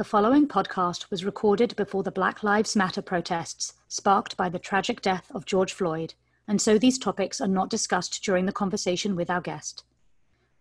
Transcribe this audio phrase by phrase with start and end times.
[0.00, 5.02] The following podcast was recorded before the Black Lives Matter protests sparked by the tragic
[5.02, 6.14] death of George Floyd,
[6.48, 9.84] and so these topics are not discussed during the conversation with our guest.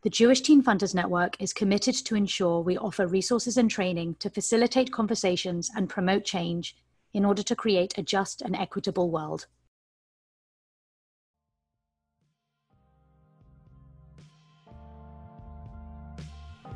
[0.02, 4.30] The Jewish Teen Funders Network is committed to ensure we offer resources and training to
[4.30, 6.76] facilitate conversations and promote change
[7.14, 9.46] in order to create a just and equitable world.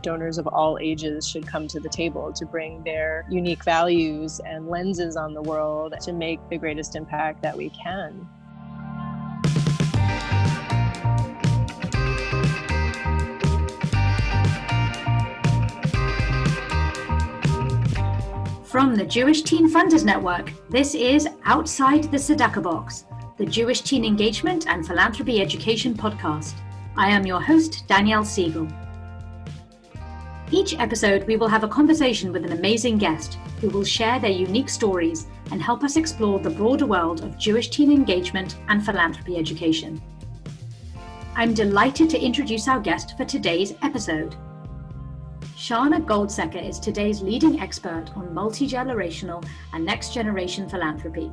[0.04, 4.68] Donors of all ages should come to the table to bring their unique values and
[4.68, 8.28] lenses on the world to make the greatest impact that we can.
[18.65, 23.06] From the Jewish Teen Funders Network, this is Outside the Tzedakah Box,
[23.37, 26.56] the Jewish Teen Engagement and Philanthropy Education podcast.
[26.97, 28.67] I am your host, Danielle Siegel.
[30.52, 34.31] Each episode, we will have a conversation with an amazing guest who will share their
[34.31, 39.38] unique stories and help us explore the broader world of Jewish teen engagement and philanthropy
[39.38, 40.02] education.
[41.36, 44.36] I'm delighted to introduce our guest for today's episode.
[45.56, 51.32] Sharna Goldseker is today's leading expert on multi generational and next generation philanthropy.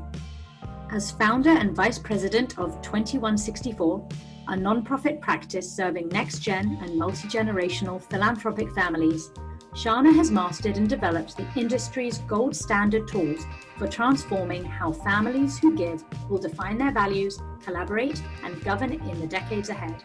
[0.93, 4.09] As founder and vice president of 2164,
[4.51, 9.31] a nonprofit practice serving next gen and multi generational philanthropic families,
[9.75, 13.47] Sharna has mastered and developed the industry's gold standard tools
[13.78, 19.27] for transforming how families who give will define their values, collaborate, and govern in the
[19.28, 20.03] decades ahead.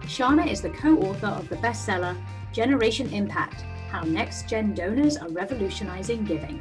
[0.00, 2.14] Sharna is the co author of the bestseller
[2.52, 6.60] Generation Impact How Next Gen Donors Are Revolutionizing Giving.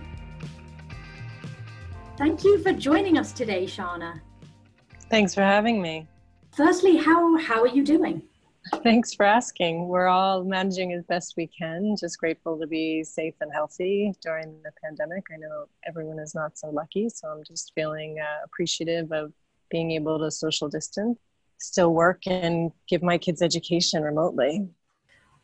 [2.17, 4.22] Thank you for joining us today, Sharna.
[5.09, 6.07] Thanks for having me
[6.59, 8.21] firstly, how, how are you doing?
[8.83, 9.88] Thanks for asking.
[9.88, 11.95] We're all managing as best we can.
[11.97, 15.23] Just grateful to be safe and healthy during the pandemic.
[15.33, 19.31] I know everyone is not so lucky, so I'm just feeling uh, appreciative of
[19.71, 21.17] being able to social distance,
[21.59, 24.67] still work, and give my kids education remotely.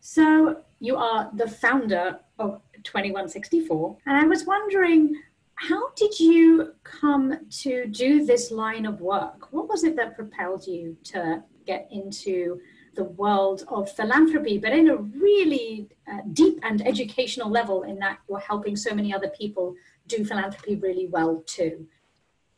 [0.02, 5.16] So, you are the founder of 2164, and I was wondering
[5.56, 9.52] how did you come to do this line of work?
[9.52, 12.60] What was it that propelled you to get into
[12.96, 18.20] the world of philanthropy, but in a really uh, deep and educational level, in that
[18.30, 19.76] you're helping so many other people
[20.08, 21.88] do philanthropy really well too?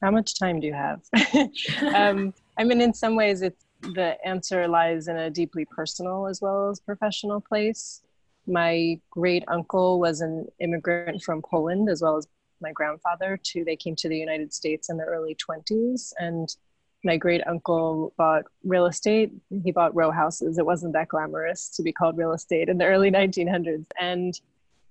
[0.01, 1.01] How much time do you have?
[1.95, 6.41] um, I mean, in some ways, it's the answer lies in a deeply personal as
[6.41, 8.01] well as professional place.
[8.47, 12.27] My great uncle was an immigrant from Poland as well as
[12.61, 16.55] my grandfather to they came to the United States in the early 20s and
[17.03, 19.31] my great uncle bought real estate.
[19.63, 20.57] He bought row houses.
[20.57, 23.85] It wasn't that glamorous to be called real estate in the early 1900s.
[23.99, 24.39] And,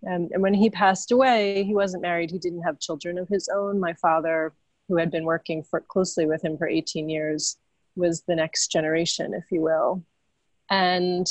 [0.06, 2.30] um, and when he passed away, he wasn't married.
[2.30, 3.80] He didn't have children of his own.
[3.80, 4.52] My father,
[4.88, 7.58] who had been working for, closely with him for 18 years,
[7.96, 10.02] was the next generation, if you will.
[10.70, 11.26] And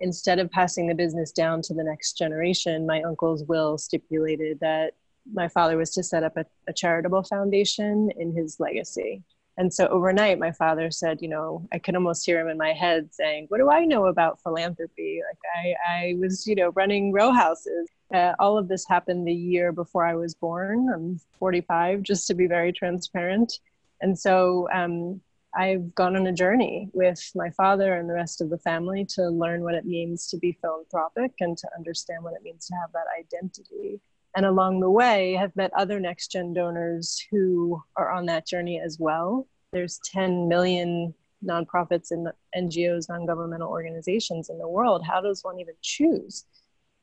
[0.00, 4.94] instead of passing the business down to the next generation, my uncle's will stipulated that
[5.32, 9.22] my father was to set up a, a charitable foundation in his legacy.
[9.56, 12.72] And so overnight, my father said, you know, I could almost hear him in my
[12.72, 15.20] head saying, "What do I know about philanthropy?
[15.28, 17.88] Like I, I was, you know, running row houses.
[18.14, 20.88] Uh, all of this happened the year before I was born.
[20.92, 23.52] I'm 45, just to be very transparent.
[24.00, 25.20] And so um,
[25.54, 29.28] I've gone on a journey with my father and the rest of the family to
[29.28, 32.92] learn what it means to be philanthropic and to understand what it means to have
[32.92, 34.00] that identity
[34.36, 38.80] and along the way have met other next gen donors who are on that journey
[38.80, 39.46] as well.
[39.72, 41.14] There's 10 million
[41.44, 45.04] nonprofits and ngos non-governmental organizations in the world.
[45.06, 46.44] How does one even choose?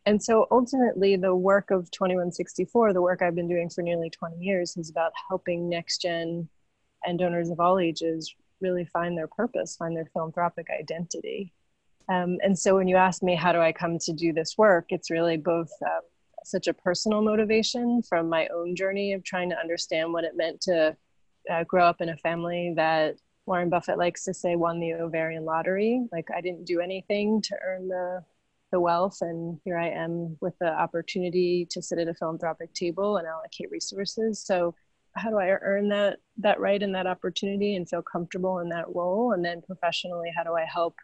[0.05, 4.37] And so ultimately the work of 2164 the work i've been doing for nearly 20
[4.37, 6.47] years is about helping next gen
[7.05, 11.53] and donors of all ages really find their purpose find their philanthropic identity.
[12.09, 14.85] Um, and so when you ask me how do i come to do this work?
[14.89, 16.01] It's really both um,
[16.47, 20.61] such a personal motivation from my own journey of trying to understand what it meant
[20.61, 20.95] to
[21.51, 23.15] uh, grow up in a family that
[23.45, 26.05] Warren Buffett likes to say won the ovarian lottery.
[26.11, 28.23] Like I didn't do anything to earn the
[28.69, 33.15] the wealth, and here I am with the opportunity to sit at a philanthropic table
[33.15, 34.43] and allocate resources.
[34.45, 34.75] So
[35.15, 38.93] how do I earn that that right and that opportunity and feel comfortable in that
[38.93, 39.31] role?
[39.31, 40.95] And then professionally, how do I help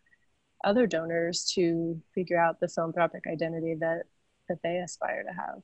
[0.63, 4.03] other donors to figure out the philanthropic identity that
[4.49, 5.61] that they aspire to have.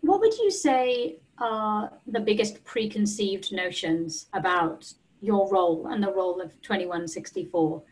[0.00, 6.40] What would you say are the biggest preconceived notions about your role and the role
[6.40, 7.82] of 2164?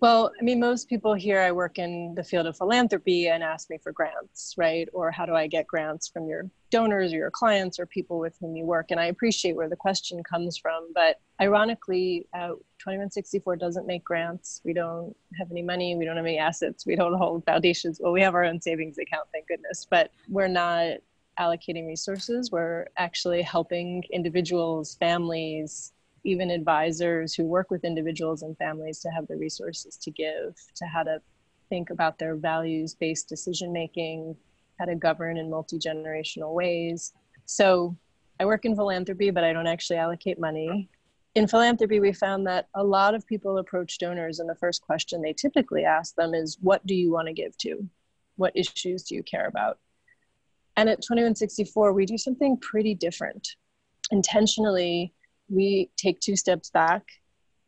[0.00, 3.68] Well, I mean, most people here, I work in the field of philanthropy and ask
[3.68, 4.88] me for grants, right?
[4.92, 8.36] Or how do I get grants from your donors or your clients or people with
[8.40, 8.92] whom you work?
[8.92, 10.92] And I appreciate where the question comes from.
[10.94, 14.60] But ironically, uh, 2164 doesn't make grants.
[14.64, 15.96] We don't have any money.
[15.96, 16.86] We don't have any assets.
[16.86, 17.98] We don't hold foundations.
[18.00, 19.84] Well, we have our own savings account, thank goodness.
[19.90, 20.98] But we're not
[21.40, 22.52] allocating resources.
[22.52, 25.92] We're actually helping individuals, families,
[26.24, 30.86] even advisors who work with individuals and families to have the resources to give to
[30.86, 31.20] how to
[31.68, 34.36] think about their values based decision making,
[34.78, 37.12] how to govern in multi generational ways.
[37.46, 37.96] So
[38.40, 40.88] I work in philanthropy, but I don't actually allocate money.
[41.34, 45.20] In philanthropy, we found that a lot of people approach donors, and the first question
[45.20, 47.88] they typically ask them is, What do you want to give to?
[48.36, 49.78] What issues do you care about?
[50.76, 53.56] And at 2164, we do something pretty different.
[54.12, 55.12] Intentionally,
[55.48, 57.04] we take two steps back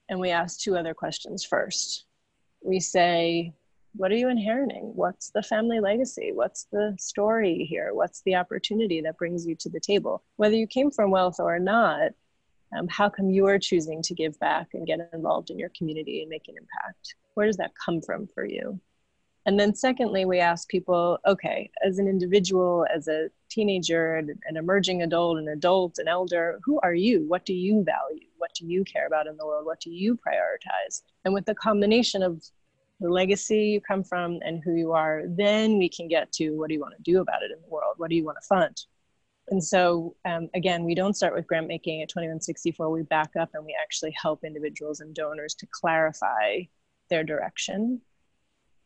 [0.08, 2.04] and we ask two other questions first.
[2.62, 3.54] We say,
[3.94, 4.92] what are you inheriting?
[4.94, 6.30] What's the family legacy?
[6.32, 7.90] What's the story here?
[7.92, 10.22] What's the opportunity that brings you to the table?
[10.36, 12.10] Whether you came from wealth or not,
[12.76, 16.20] um, how come you are choosing to give back and get involved in your community
[16.20, 17.16] and make an impact?
[17.34, 18.80] Where does that come from for you?
[19.46, 25.02] And then, secondly, we ask people okay, as an individual, as a teenager, an, emerging
[25.02, 27.26] adult, an adult, an elder, who are you?
[27.26, 28.26] What do you value?
[28.38, 29.66] What do you care about in the world?
[29.66, 31.02] What do you prioritize?
[31.24, 32.42] And with the combination of
[33.00, 36.68] the legacy you come from and who you are, then we can get to what
[36.68, 37.94] do you want to do about it in the world?
[37.96, 38.84] What do you want to fund?
[39.48, 42.90] And so, um, again, we don't start with grant making at 2164.
[42.90, 46.60] We back up and we actually help individuals and donors to clarify
[47.08, 48.00] their direction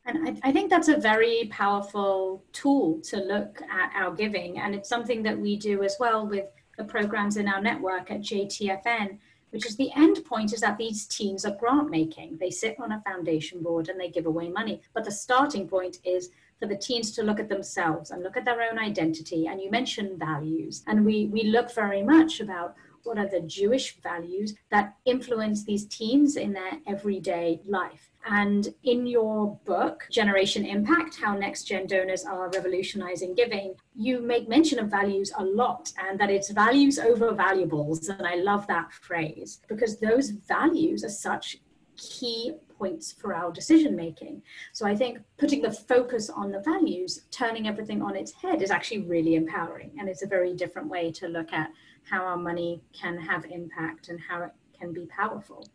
[0.06, 4.58] and I, I, think that's a very powerful tool to look at our giving.
[4.58, 6.46] And it's something that we do as well with
[6.76, 9.18] the programs in our network at JTFN,
[9.50, 12.36] which is the end point is that these teams are grant making.
[12.38, 14.82] They sit on a foundation board and they give away money.
[14.92, 16.30] But the starting point is
[16.60, 19.46] for the teens to look at themselves and look at their own identity.
[19.46, 20.82] And you mentioned values.
[20.86, 22.74] And we, we look very much about
[23.04, 28.10] what are the Jewish values that influence these teens in their everyday life.
[28.26, 34.48] And in your book, Generation Impact How Next Gen Donors Are Revolutionizing Giving, you make
[34.48, 38.08] mention of values a lot and that it's values over valuables.
[38.08, 41.58] And I love that phrase because those values are such
[41.96, 44.42] key points for our decision making.
[44.72, 48.70] So I think putting the focus on the values, turning everything on its head is
[48.70, 49.92] actually really empowering.
[49.98, 51.70] And it's a very different way to look at
[52.08, 55.66] how our money can have impact and how it can be powerful.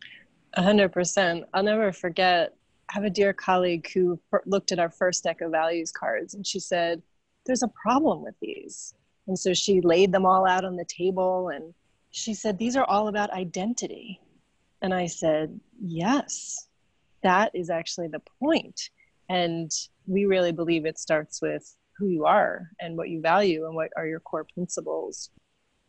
[0.54, 1.44] A hundred percent.
[1.54, 2.54] I'll never forget.
[2.88, 6.46] I have a dear colleague who looked at our first deck of values cards and
[6.46, 7.02] she said,
[7.46, 8.94] There's a problem with these.
[9.28, 11.72] And so she laid them all out on the table and
[12.10, 14.20] she said, These are all about identity.
[14.82, 16.68] And I said, Yes,
[17.22, 18.80] that is actually the point.
[19.28, 19.70] And
[20.06, 23.90] we really believe it starts with who you are and what you value and what
[23.96, 25.30] are your core principles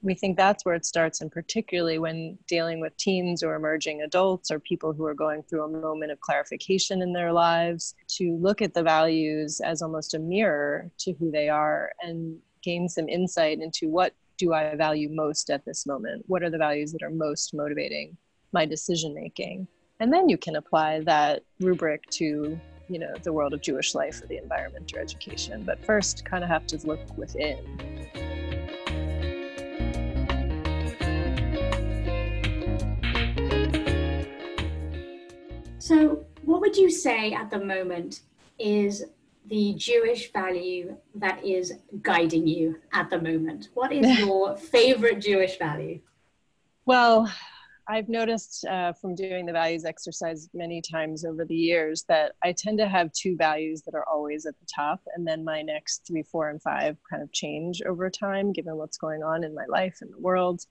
[0.01, 4.50] we think that's where it starts, and particularly when dealing with teens or emerging adults
[4.50, 8.62] or people who are going through a moment of clarification in their lives, to look
[8.62, 13.59] at the values as almost a mirror to who they are and gain some insight
[13.59, 16.24] into what do I value most at this moment?
[16.27, 18.18] What are the values that are most motivating
[18.53, 19.68] my decision making?
[20.00, 22.59] And then you can apply that rubric to
[22.89, 25.63] you know the world of Jewish life or the environment or education.
[25.63, 28.30] But first, kind of have to look within.
[35.91, 38.21] So, what would you say at the moment
[38.57, 39.03] is
[39.48, 43.67] the Jewish value that is guiding you at the moment?
[43.74, 46.00] What is your favorite Jewish value?
[46.86, 47.29] Well,
[47.89, 52.53] I've noticed uh, from doing the values exercise many times over the years that I
[52.53, 56.07] tend to have two values that are always at the top, and then my next
[56.07, 59.65] three, four, and five kind of change over time given what's going on in my
[59.67, 60.62] life and the world.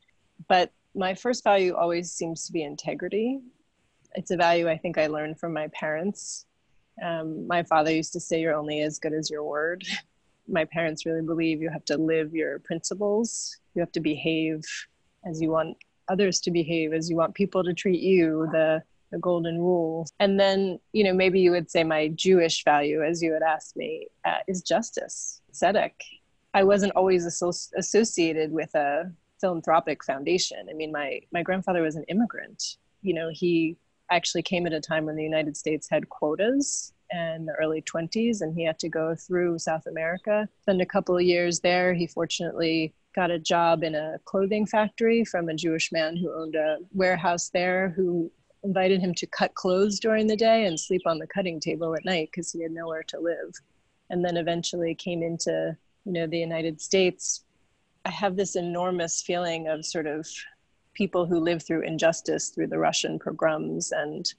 [0.49, 3.41] But my first value always seems to be integrity
[4.15, 6.47] it's a value I think I learned from my parents.
[7.03, 9.85] Um, my father used to say, You're only as good as your word.
[10.49, 14.65] my parents really believe you have to live your principles, you have to behave
[15.25, 15.77] as you want
[16.09, 20.07] others to behave, as you want people to treat you, the, the golden rule.
[20.19, 23.77] And then, you know, maybe you would say my Jewish value, as you had asked
[23.77, 25.93] me, uh, is justice, tzedek.
[26.53, 30.67] I wasn't always associated with a philanthropic foundation.
[30.69, 32.77] I mean, my, my grandfather was an immigrant.
[33.03, 33.77] You know, he
[34.11, 38.41] actually came at a time when the United States had quotas in the early 20s
[38.41, 40.49] and he had to go through South America.
[40.63, 41.93] Spend a couple of years there.
[41.95, 46.55] He fortunately got a job in a clothing factory from a Jewish man who owned
[46.55, 48.31] a warehouse there who
[48.63, 52.05] invited him to cut clothes during the day and sleep on the cutting table at
[52.05, 53.55] night because he had nowhere to live.
[54.11, 57.45] And then eventually came into, you know, the United States.
[58.05, 60.27] I have this enormous feeling of sort of
[60.95, 64.33] people who lived through injustice through the Russian pogroms and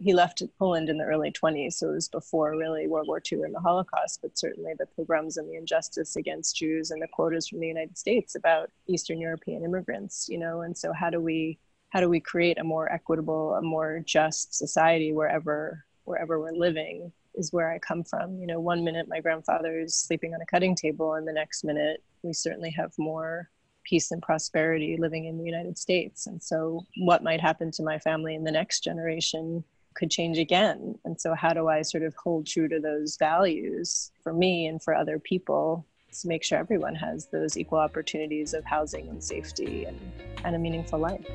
[0.00, 3.42] he left Poland in the early 20s, so it was before really World War II
[3.42, 7.48] and the Holocaust, but certainly the pogroms and the injustice against Jews and the quotas
[7.48, 11.58] from the United States about Eastern European immigrants, you know, and so how do we
[11.90, 17.12] how do we create a more equitable, a more just society wherever wherever we're living
[17.34, 18.38] is where I come from.
[18.38, 21.62] You know, one minute my grandfather is sleeping on a cutting table, and the next
[21.62, 23.50] minute we certainly have more
[23.90, 26.28] peace and prosperity living in the United States.
[26.28, 30.94] And so, what might happen to my family in the next generation could change again.
[31.04, 34.80] And so, how do I sort of hold true to those values for me and
[34.80, 35.84] for other people
[36.20, 39.98] to make sure everyone has those equal opportunities of housing and safety and,
[40.44, 41.26] and a meaningful life?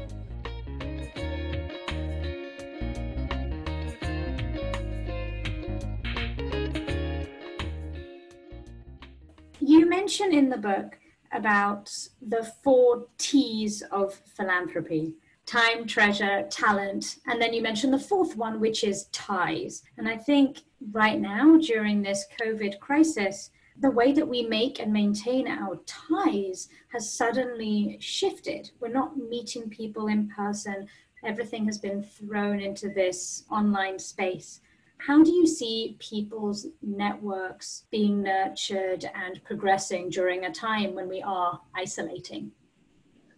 [9.60, 10.98] You mention in the book
[11.36, 15.16] about the four T's of philanthropy
[15.46, 17.18] time, treasure, talent.
[17.28, 19.84] And then you mentioned the fourth one, which is ties.
[19.98, 24.92] And I think right now, during this COVID crisis, the way that we make and
[24.92, 28.72] maintain our ties has suddenly shifted.
[28.80, 30.88] We're not meeting people in person,
[31.24, 34.62] everything has been thrown into this online space.
[34.98, 41.22] How do you see people's networks being nurtured and progressing during a time when we
[41.22, 42.52] are isolating?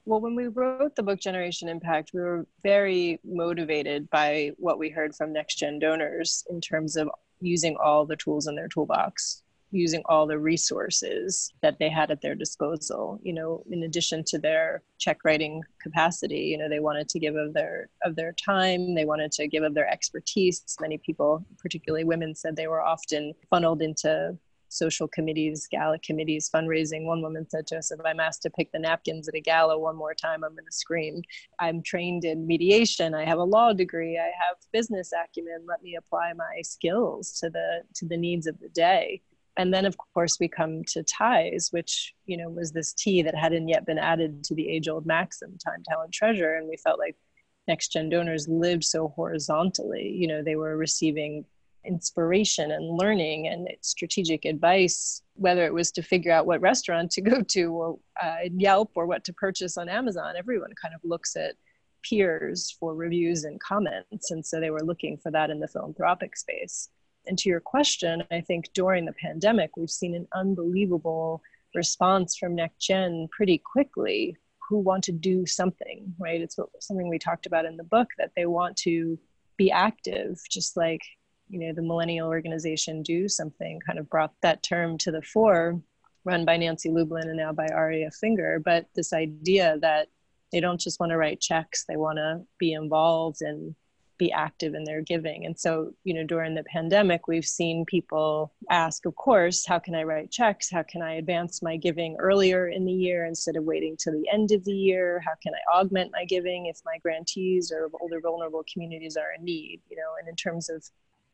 [0.06, 4.90] Well, when we wrote the book Generation Impact, we were very motivated by what we
[4.90, 7.10] heard from next gen donors in terms of
[7.42, 12.22] using all the tools in their toolbox using all the resources that they had at
[12.22, 17.08] their disposal you know in addition to their check writing capacity you know they wanted
[17.10, 20.98] to give of their of their time they wanted to give of their expertise many
[20.98, 24.38] people particularly women said they were often funneled into
[24.70, 27.06] social committees, gala committees, fundraising.
[27.06, 29.78] One woman said to us, if I'm asked to pick the napkins at a gala
[29.78, 31.22] one more time, I'm going to scream.
[31.60, 33.14] I'm trained in mediation.
[33.14, 34.18] I have a law degree.
[34.18, 35.66] I have business acumen.
[35.68, 39.22] Let me apply my skills to the to the needs of the day.
[39.58, 43.36] And then, of course, we come to ties, which you know was this tea that
[43.36, 46.56] hadn't yet been added to the age-old maxim, time, talent, treasure.
[46.56, 47.16] And we felt like
[47.68, 50.10] next gen donors lived so horizontally.
[50.10, 51.46] You know, they were receiving
[51.88, 57.22] inspiration and learning and strategic advice, whether it was to figure out what restaurant to
[57.22, 61.36] go to or uh, Yelp or what to purchase on Amazon, everyone kind of looks
[61.36, 61.56] at
[62.04, 64.32] peers for reviews and comments.
[64.32, 66.90] And so they were looking for that in the philanthropic space.
[67.28, 71.42] And to your question, I think during the pandemic, we've seen an unbelievable
[71.76, 74.36] response from Next Gen pretty quickly
[74.70, 76.42] who want to do something, right?
[76.42, 79.18] It's something we talked about in the book that they want to
[79.58, 81.02] be active, just like
[81.50, 85.82] you know the millennial organization do something kind of brought that term to the fore
[86.26, 90.08] run by nancy lublin and now by aria finger but this idea that
[90.52, 93.76] they don't just want to write checks they want to be involved and
[94.18, 98.52] be active in their giving and so you know during the pandemic we've seen people
[98.70, 102.68] ask of course how can i write checks how can i advance my giving earlier
[102.68, 105.78] in the year instead of waiting till the end of the year how can i
[105.80, 110.14] augment my giving if my grantees or older vulnerable communities are in need you know
[110.20, 110.84] and in terms of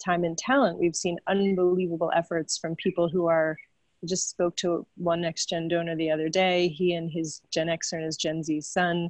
[0.03, 3.57] time and talent, we've seen unbelievable efforts from people who are.
[4.05, 6.67] Just spoke to one next gen donor the other day.
[6.67, 9.09] He and his Gen Xer and his Gen Z son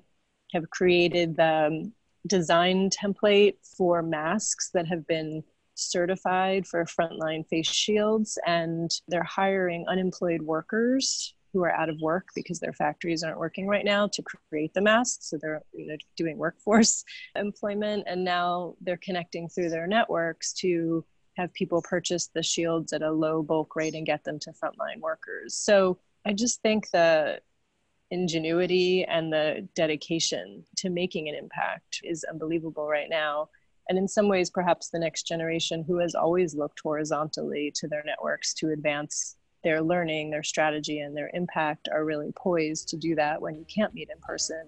[0.51, 1.93] have created the um,
[2.27, 5.43] design template for masks that have been
[5.75, 12.27] certified for frontline face shields, and they're hiring unemployed workers who are out of work
[12.35, 15.29] because their factories aren't working right now to create the masks.
[15.29, 17.03] So they're you know, doing workforce
[17.35, 21.05] employment, and now they're connecting through their networks to
[21.37, 24.99] have people purchase the shields at a low bulk rate and get them to frontline
[24.99, 25.55] workers.
[25.57, 27.39] So I just think the
[28.13, 33.49] ingenuity and the dedication to making an impact is unbelievable right now.
[33.89, 38.03] And in some ways, perhaps the next generation who has always looked horizontally to their
[38.05, 43.15] networks to advance their learning, their strategy, and their impact are really poised to do
[43.15, 44.63] that when you can't meet in person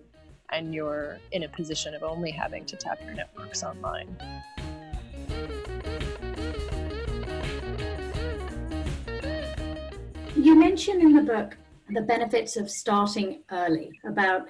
[0.51, 4.17] and you're in a position of only having to tap your networks online.
[10.35, 11.57] You mention in the book
[11.89, 14.49] the benefits of starting early, about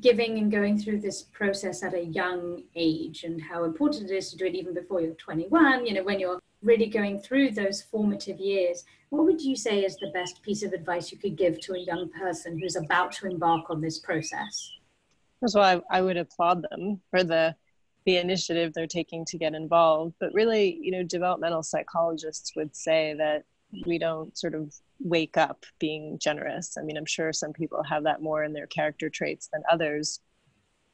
[0.00, 4.30] giving and going through this process at a young age, and how important it is
[4.30, 7.82] to do it even before you're 21, you know, when you're really going through those
[7.82, 11.60] formative years, what would you say is the best piece of advice you could give
[11.60, 14.72] to a young person who's about to embark on this process?
[15.40, 17.54] First of all, I, I would applaud them for the
[18.06, 20.14] the initiative they're taking to get involved.
[20.18, 23.44] But really, you know, developmental psychologists would say that
[23.84, 26.76] we don't sort of wake up being generous.
[26.78, 30.20] I mean, I'm sure some people have that more in their character traits than others.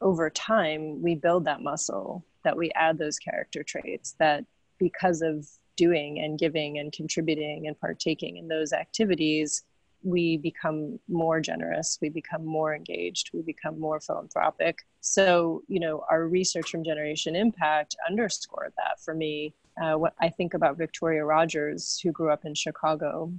[0.01, 4.45] Over time, we build that muscle, that we add those character traits, that
[4.79, 5.47] because of
[5.77, 9.63] doing and giving and contributing and partaking in those activities,
[10.03, 14.81] we become more generous, we become more engaged, we become more philanthropic.
[15.01, 19.55] So, you know, our research from Generation Impact underscored that for me.
[19.81, 23.33] Uh, what I think about Victoria Rogers, who grew up in Chicago,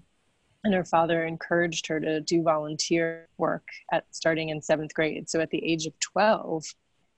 [0.63, 5.29] and her father encouraged her to do volunteer work at starting in seventh grade.
[5.29, 6.63] So, at the age of 12,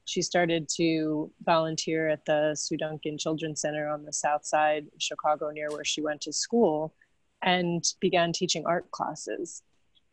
[0.05, 5.01] she started to volunteer at the Sue Duncan Children's Center on the south side of
[5.01, 6.93] Chicago, near where she went to school
[7.41, 9.62] and began teaching art classes.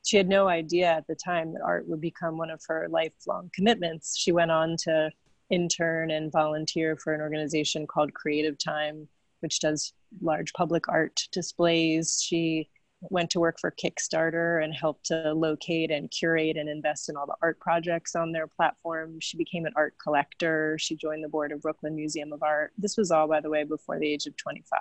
[0.05, 3.51] She had no idea at the time that art would become one of her lifelong
[3.55, 4.17] commitments.
[4.17, 5.11] She went on to
[5.53, 9.07] intern and volunteer for an organization called Creative Time,
[9.41, 12.21] which does large public art displays.
[12.21, 12.69] She
[13.11, 17.27] went to work for Kickstarter and helped to locate and curate and invest in all
[17.27, 19.19] the art projects on their platform.
[19.21, 20.77] She became an art collector.
[20.79, 22.73] She joined the board of Brooklyn Museum of Art.
[22.79, 24.81] This was all, by the way, before the age of 25.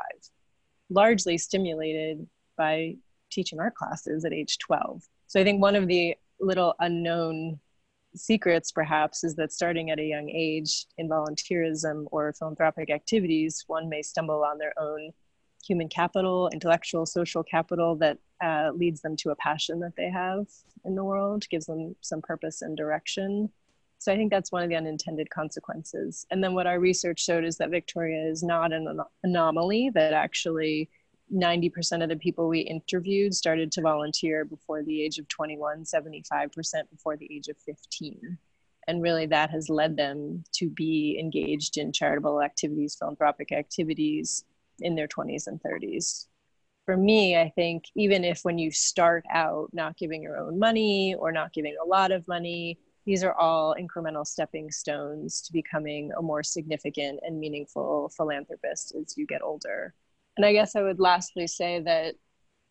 [0.90, 2.96] Largely stimulated by
[3.32, 5.04] teaching art classes at age 12.
[5.28, 7.60] So I think one of the little unknown
[8.16, 13.90] secrets perhaps is that starting at a young age in volunteerism or philanthropic activities, one
[13.90, 15.12] may stumble on their own
[15.66, 20.48] human capital, intellectual, social capital that uh, leads them to a passion that they have
[20.86, 23.50] in the world, gives them some purpose and direction.
[24.00, 26.26] So I think that's one of the unintended consequences.
[26.32, 30.90] And then what our research showed is that Victoria is not an anomaly, that actually
[31.34, 36.90] 90% of the people we interviewed started to volunteer before the age of 21, 75%
[36.90, 38.38] before the age of 15.
[38.88, 44.44] And really, that has led them to be engaged in charitable activities, philanthropic activities
[44.80, 46.28] in their 20s and 30s.
[46.86, 51.16] For me, I think even if when you start out not giving your own money
[51.16, 56.12] or not giving a lot of money, these are all incremental stepping stones to becoming
[56.18, 59.94] a more significant and meaningful philanthropist as you get older.
[60.38, 62.16] And I guess I would lastly say that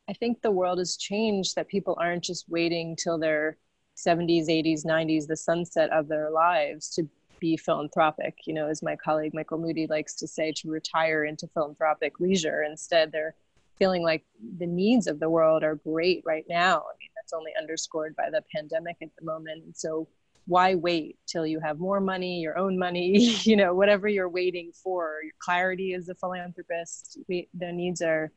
[0.09, 3.59] I think the world has changed, that people aren't just waiting till their
[3.97, 8.39] 70s, 80s, 90s, the sunset of their lives to be philanthropic.
[8.47, 12.63] You know, as my colleague Michael Moody likes to say, to retire into philanthropic leisure.
[12.63, 13.35] Instead, they're
[13.79, 14.25] feeling like
[14.59, 16.79] the needs of the world are great right now.
[16.79, 19.65] I mean, that's only underscored by the pandemic at the moment.
[19.65, 20.09] And so
[20.51, 24.73] why wait till you have more money, your own money, you know, whatever you're waiting
[24.73, 25.21] for.
[25.23, 28.33] Your clarity as a philanthropist, we, the needs are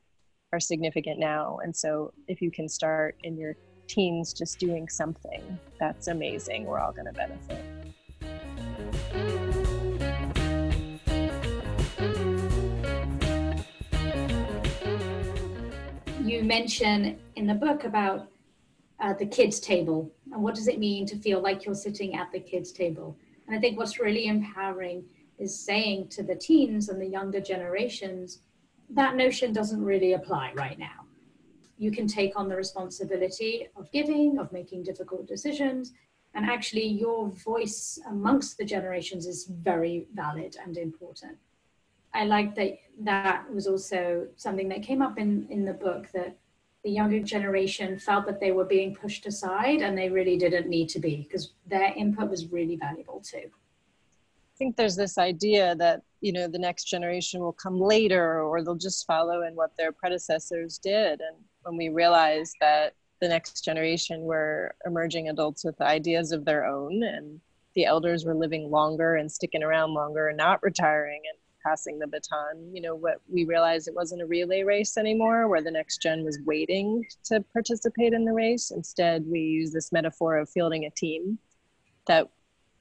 [0.54, 1.58] are significant now.
[1.64, 3.56] And so if you can start in your
[3.88, 6.66] teens just doing something, that's amazing.
[6.66, 7.66] We're all going to benefit.
[16.24, 18.28] You mention in the book about
[19.04, 20.12] uh, the kids table.
[20.32, 23.16] And what does it mean to feel like you're sitting at the kids table?
[23.46, 25.04] And i think what's really empowering
[25.38, 28.40] is saying to the teens and the younger generations
[28.90, 31.06] that notion doesn't really apply right now.
[31.78, 35.94] You can take on the responsibility of giving of making difficult decisions.
[36.36, 41.38] And actually your voice amongst the generations is very valid and important.
[42.14, 46.38] I like that that was also something that came up in in the book that
[46.84, 50.90] the younger generation felt that they were being pushed aside and they really didn't need
[50.90, 53.50] to be because their input was really valuable too.
[54.54, 58.64] I think there's this idea that you know the next generation will come later or
[58.64, 63.64] they'll just follow in what their predecessors did and when we realize that the next
[63.64, 67.40] generation were emerging adults with ideas of their own and
[67.74, 72.08] the elders were living longer and sticking around longer and not retiring and passing the
[72.08, 72.74] baton.
[72.74, 76.24] You know, what we realized it wasn't a relay race anymore where the next gen
[76.24, 78.72] was waiting to participate in the race.
[78.72, 81.38] Instead, we use this metaphor of fielding a team
[82.08, 82.30] that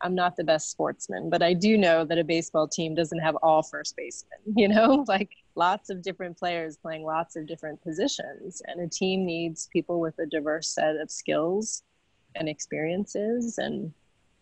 [0.03, 3.37] I'm not the best sportsman, but I do know that a baseball team doesn't have
[3.37, 8.63] all first basemen, you know, like lots of different players playing lots of different positions.
[8.67, 11.85] And a team needs people with a diverse set of skills
[12.35, 13.93] and experiences and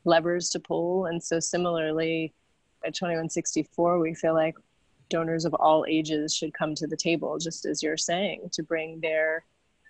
[0.04, 1.06] levers to pull.
[1.06, 2.32] And so, similarly,
[2.84, 4.56] at 2164, we feel like
[5.08, 9.00] donors of all ages should come to the table, just as you're saying, to bring
[9.00, 9.44] their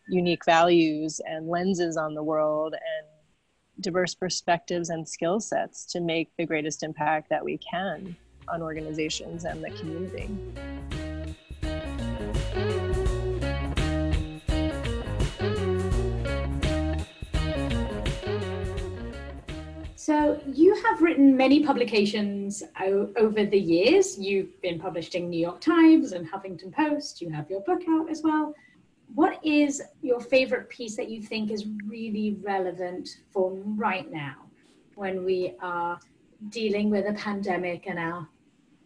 [0.08, 3.06] unique values and lenses on the world and
[3.82, 8.16] diverse perspectives and skill sets to make the greatest impact that we can
[8.48, 10.28] on organizations and the community.
[20.00, 24.18] So, you have written many publications o- over the years.
[24.18, 27.20] You've been published in New York Times and Huffington Post.
[27.20, 28.54] You have your book out as well.
[29.14, 34.36] What is your favorite piece that you think is really relevant for right now
[34.94, 36.00] when we are
[36.48, 38.26] dealing with a pandemic and our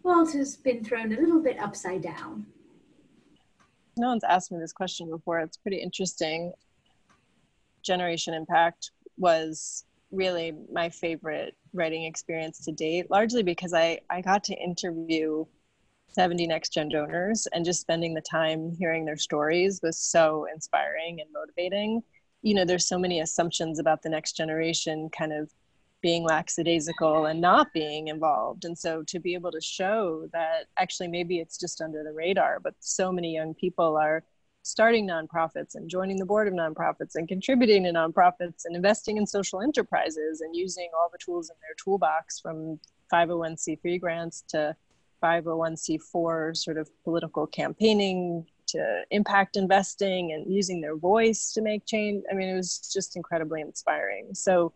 [0.03, 2.45] world has been thrown a little bit upside down?
[3.97, 5.39] No one's asked me this question before.
[5.39, 6.55] It's pretty interesting.
[7.85, 14.45] Generation Impact was really my favorite writing experience to date, largely because I, I got
[14.45, 15.45] to interview
[16.09, 21.21] 70 next gen donors and just spending the time hearing their stories was so inspiring
[21.21, 22.03] and motivating.
[22.43, 25.51] You know there's so many assumptions about the next generation kind of
[26.03, 28.67] being lackadaisical and not being involved.
[28.67, 32.61] And so to be able to show that actually maybe it's just under the radar
[32.61, 34.23] but so many young people are
[34.65, 39.27] starting nonprofits and joining the board of nonprofits and contributing to nonprofits and investing in
[39.27, 42.81] social enterprises and using all the tools in their toolbox from
[43.13, 44.75] 501c3 grants to
[45.23, 52.25] 501c4 sort of political campaigning to impact investing and using their voice to make change.
[52.31, 54.31] I mean, it was just incredibly inspiring.
[54.33, 54.73] So,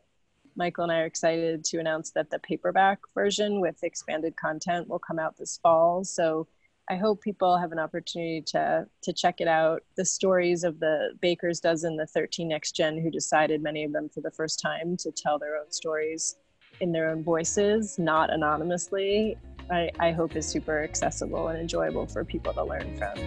[0.54, 4.98] Michael and I are excited to announce that the paperback version with expanded content will
[4.98, 6.04] come out this fall.
[6.04, 6.46] So,
[6.90, 9.82] I hope people have an opportunity to to check it out.
[9.98, 14.08] The stories of the Baker's Dozen, the 13 next gen who decided, many of them
[14.08, 16.36] for the first time, to tell their own stories
[16.80, 19.36] in their own voices, not anonymously,
[19.70, 23.18] I, I hope is super accessible and enjoyable for people to learn from.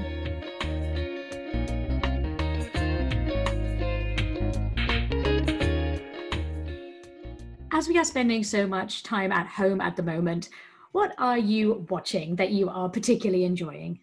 [7.72, 10.50] As we are spending so much time at home at the moment,
[10.92, 14.00] what are you watching that you are particularly enjoying?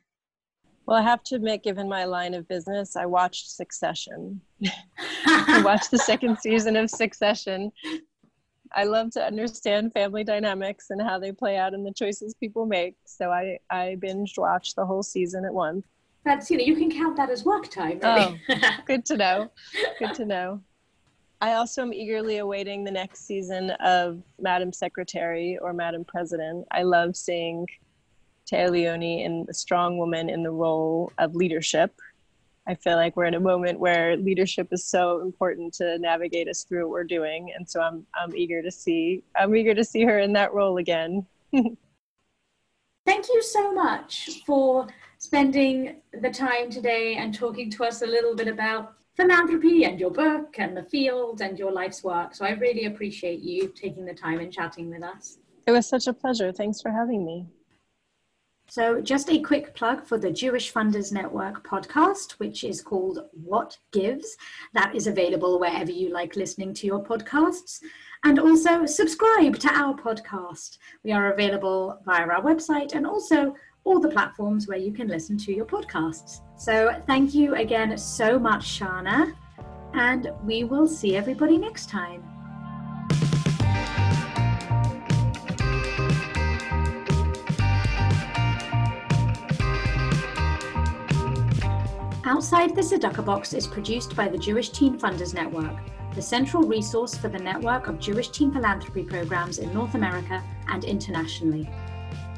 [0.87, 4.41] Well, I have to admit, given my line of business, I watched Succession.
[5.27, 7.73] I watched the second season of Succession
[8.75, 12.67] I love to understand family dynamics and how they play out and the choices people
[12.67, 12.97] make.
[13.05, 15.87] So I I binge watched the whole season at once.
[16.25, 18.01] That's you know you can count that as work time.
[18.03, 18.41] Really.
[18.49, 19.51] Oh, good to know.
[19.99, 20.63] Good to know.
[21.41, 26.67] I also am eagerly awaiting the next season of Madam Secretary or Madam President.
[26.73, 27.67] I love seeing
[28.51, 31.93] Téa Leoni in the strong woman in the role of leadership
[32.69, 36.65] I feel like we're in a moment where leadership is so important to navigate us
[36.65, 40.05] through what we're doing, and so I'm I'm eager to see I'm eager to see
[40.05, 41.25] her in that role again.
[41.53, 48.37] Thank you so much for spending the time today and talking to us a little
[48.37, 52.35] bit about philanthropy and your book and the field and your life's work.
[52.35, 55.39] So I really appreciate you taking the time and chatting with us.
[55.67, 56.53] It was such a pleasure.
[56.53, 57.47] Thanks for having me.
[58.71, 63.79] So, just a quick plug for the Jewish Funders Network podcast, which is called What
[63.93, 64.37] Gives.
[64.75, 67.81] That is available wherever you like listening to your podcasts.
[68.25, 70.77] And also subscribe to our podcast.
[71.03, 73.55] We are available via our website and also
[73.89, 76.43] all the platforms where you can listen to your podcasts.
[76.57, 79.35] So, thank you again so much, Sharna.
[79.95, 82.23] And we will see everybody next time.
[92.27, 95.75] Outside the Tzedakah Box is produced by the Jewish Teen Funders Network,
[96.15, 100.85] the central resource for the network of Jewish teen philanthropy programs in North America and
[100.85, 101.67] internationally.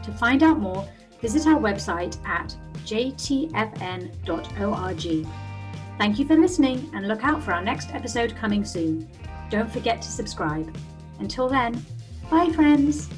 [0.05, 0.89] To find out more,
[1.20, 4.16] visit our website at jtfn.org.
[5.98, 9.09] Thank you for listening and look out for our next episode coming soon.
[9.50, 10.74] Don't forget to subscribe.
[11.18, 11.85] Until then,
[12.30, 13.09] bye, friends.